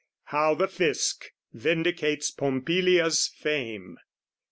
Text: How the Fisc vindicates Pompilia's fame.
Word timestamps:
How 0.23 0.55
the 0.55 0.65
Fisc 0.67 1.25
vindicates 1.53 2.31
Pompilia's 2.31 3.27
fame. 3.27 3.99